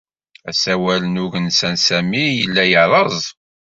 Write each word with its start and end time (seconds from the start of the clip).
Asawal 0.49 1.01
n 1.07 1.15
ugensa 1.23 1.67
n 1.73 1.77
Sami 1.87 2.25
yella 2.39 2.63
yerreẓ. 2.71 3.23